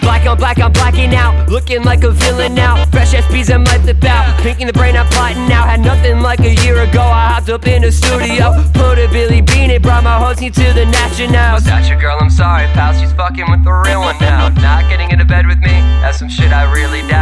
[0.00, 1.48] Black on black, I'm blacking out.
[1.48, 2.84] Looking like a villain now.
[2.86, 4.40] Fresh SPs, I might flip out.
[4.40, 5.64] Pinking the brain, I'm plotting now.
[5.64, 7.00] Had nothing like a year ago.
[7.00, 8.52] I hopped up in the studio.
[8.74, 11.60] Put a Billy Bean, it brought my hosting to the national.
[11.60, 12.18] That your girl?
[12.20, 12.92] I'm sorry, pal.
[12.98, 14.48] She's fucking with the real one now.
[14.48, 17.15] Not getting into bed with me, that's some shit I really doubt.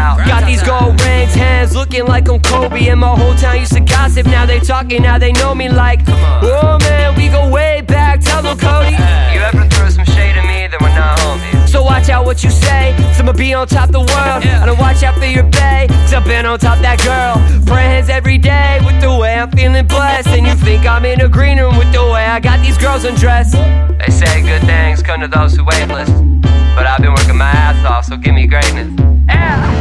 [1.95, 2.89] Looking like I'm Kobe.
[2.89, 4.27] And my whole town used to gossip.
[4.27, 6.01] Now they talking, now they know me like.
[6.09, 8.21] Oh man, we go way back.
[8.21, 8.93] Tell them Cody.
[8.93, 11.69] You ever throw some shade at me, then we're not homies.
[11.69, 12.95] So watch out what you say.
[12.95, 14.11] i I'ma be on top the world.
[14.11, 15.87] I don't watch out for your bay.
[15.89, 17.35] Cause I've been on top that girl.
[17.67, 20.29] Praying hands every day with the way I'm feeling blessed.
[20.29, 23.05] And you think I'm in a green room with the way I got these girls
[23.05, 23.55] undressed.
[23.55, 26.13] They say good things come to those who wait list.
[26.75, 28.91] But I've been working my ass off, so give me greatness.
[29.29, 29.74] Yeah.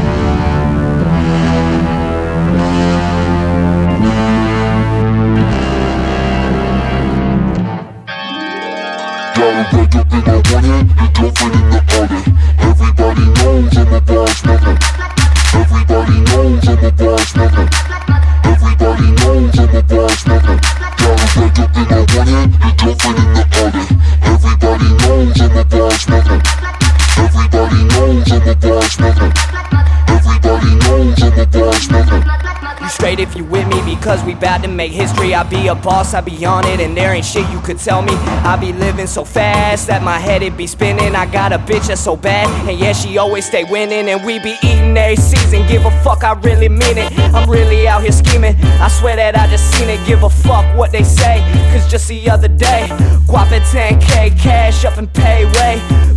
[31.90, 35.34] You straight if you with me because we bout to make history.
[35.36, 38.02] I be a boss, I be on it, and there ain't shit you could tell
[38.02, 38.14] me.
[38.44, 41.16] I be living so fast that my head it be spinning.
[41.16, 44.08] I got a bitch that's so bad, and yeah, she always stay winning.
[44.10, 45.68] And we be eating every season.
[45.68, 47.12] Give a fuck, I really mean it.
[47.34, 48.56] I'm really out here scheming.
[48.80, 50.06] I swear that I just seen it.
[50.06, 51.40] Give a fuck what they say.
[51.74, 52.88] Cause just the other day,
[53.28, 55.63] guap at 10k, cash up and pay way.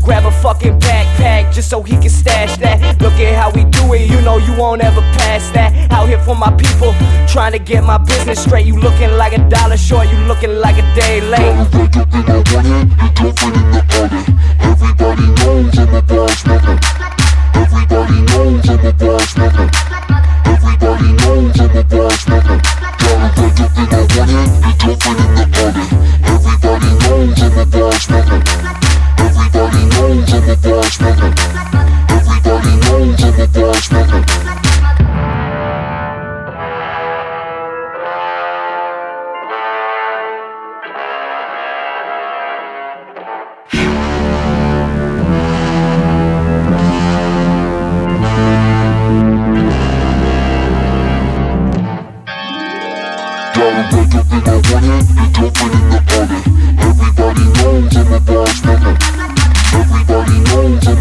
[0.06, 3.02] Grab a fucking backpack just so he can stash that.
[3.02, 5.90] Look at how we do it, you know you won't ever pass that.
[5.90, 6.94] Out here for my people,
[7.26, 8.66] trying to get my business straight.
[8.66, 11.42] You looking like a dollar short, you looking like a day late.
[14.62, 16.78] Everybody knows I'm a boss nigga.
[17.56, 19.66] Everybody knows I'm a boss nigga.
[20.46, 22.62] Everybody knows I'm a boss nigga.
[23.02, 25.95] Got a red up in the one hand, your girlfriend in the other.
[30.36, 31.00] I'm a boss.
[32.10, 34.20] Everybody knows I'm a boss nigga.
[53.54, 55.25] Got a red up in the one hand,